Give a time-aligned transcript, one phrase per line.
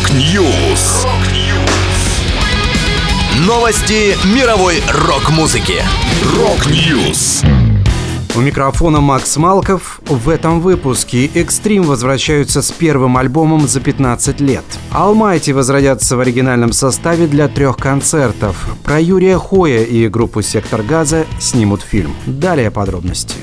[0.00, 1.06] Rock News.
[3.46, 5.82] Новости мировой рок-музыки.
[6.36, 7.42] Rock News.
[8.34, 10.00] У микрофона Макс Малков.
[10.06, 14.64] В этом выпуске Extreme возвращаются с первым альбомом за 15 лет.
[14.90, 18.56] Almighty возродятся в оригинальном составе для трех концертов.
[18.82, 22.14] Про Юрия Хоя и группу «Сектор газа» снимут фильм.
[22.24, 23.36] Далее подробности.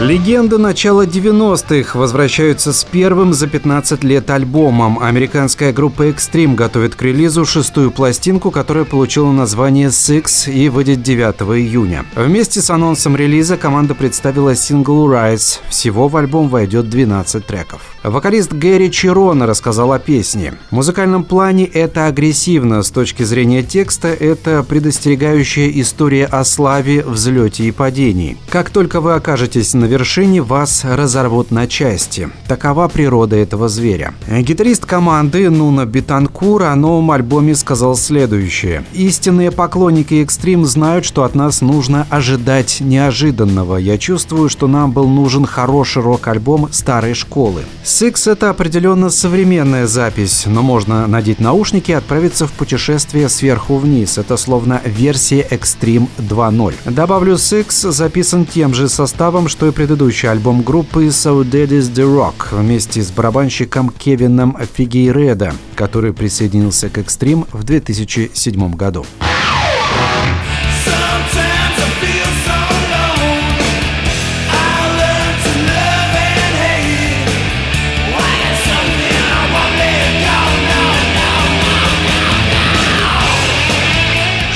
[0.00, 5.00] Легенды начала 90-х возвращаются с первым за 15 лет альбомом.
[5.00, 11.40] Американская группа Extreme готовит к релизу шестую пластинку, которая получила название Six и выйдет 9
[11.58, 12.04] июня.
[12.14, 15.58] Вместе с анонсом релиза команда представила сингл Rise.
[15.68, 17.80] Всего в альбом войдет 12 треков.
[18.04, 20.54] Вокалист Гэри Чирона рассказал о песне.
[20.70, 27.64] В музыкальном плане это агрессивно, с точки зрения текста это предостерегающая история о славе, взлете
[27.64, 28.36] и падении.
[28.48, 32.28] Как только вы окажетесь на вершине, вас разорвут на части.
[32.46, 34.14] Такова природа этого зверя.
[34.28, 38.84] Гитарист команды Нуна Битанкур о новом альбоме сказал следующее.
[38.92, 43.76] «Истинные поклонники Экстрим знают, что от нас нужно ожидать неожиданного.
[43.76, 47.62] Я чувствую, что нам был нужен хороший рок-альбом старой школы.
[47.84, 54.18] Six— это определенно современная запись, но можно надеть наушники и отправиться в путешествие сверху вниз.
[54.18, 56.74] Это словно версия Extreme 2.0.
[56.92, 62.02] Добавлю, Six записан тем же составом, что и предыдущий альбом группы So Dead Is The
[62.02, 69.06] Rock вместе с барабанщиком Кевином Фигейредо, который присоединился к Extreme в 2007 году.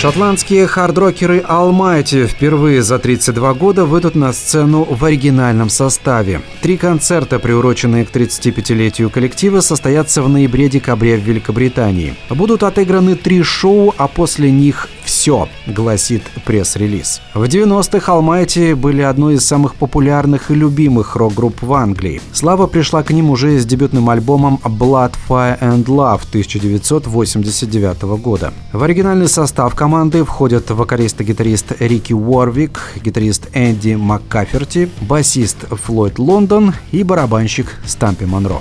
[0.03, 6.43] Шотландские хардрокеры Almighty впервые за 32 года выйдут на сцену в оригинальном составе.
[6.61, 12.17] Три концерта, приуроченные к 35-летию коллектива, состоятся в ноябре-декабре в Великобритании.
[12.31, 14.89] Будут отыграны три шоу, а после них
[15.23, 17.21] все, гласит пресс-релиз.
[17.33, 22.21] В 90-х Almighty были одной из самых популярных и любимых рок-групп в Англии.
[22.33, 28.53] Слава пришла к ним уже с дебютным альбомом Blood, Fire and Love 1989 года.
[28.73, 36.19] В оригинальный состав команды входят вокалист и гитарист Рики Уорвик, гитарист Энди МакКаферти, басист Флойд
[36.19, 38.61] Лондон и барабанщик Стампи Монро.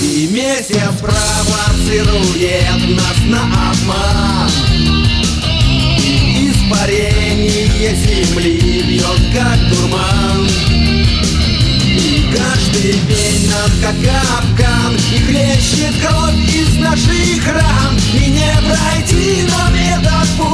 [0.00, 5.01] И месяц провоцирует нас на обман
[7.94, 10.48] земли бьет как дурман.
[11.84, 17.96] И каждый день нам как капкан И хлещет кровь из наших ран.
[18.14, 20.51] И не пройти нам этот путь,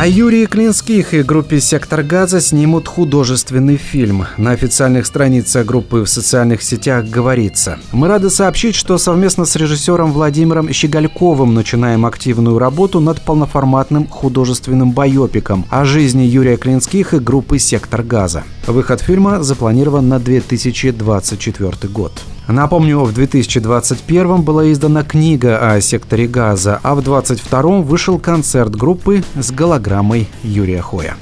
[0.00, 4.24] о Юрии Клинских и группе «Сектор газа» снимут художественный фильм.
[4.38, 7.78] На официальных страницах группы в социальных сетях говорится.
[7.92, 14.92] Мы рады сообщить, что совместно с режиссером Владимиром Щегольковым начинаем активную работу над полноформатным художественным
[14.92, 18.44] байопиком о жизни Юрия Клинских и группы «Сектор газа».
[18.66, 22.22] Выход фильма запланирован на 2024 год.
[22.50, 29.22] Напомню, в 2021 была издана книга о секторе газа, а в 2022 вышел концерт группы
[29.38, 31.14] с голограммой Юрия Хоя.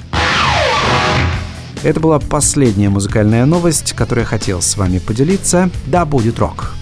[1.83, 5.69] Это была последняя музыкальная новость, которую я хотел с вами поделиться.
[5.85, 6.73] Да будет рок!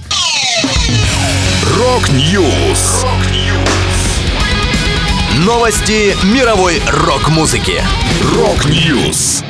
[1.77, 3.05] Rock News!
[5.45, 7.81] Новости мировой рок-музыки.
[8.35, 9.43] Рок-Ньюс!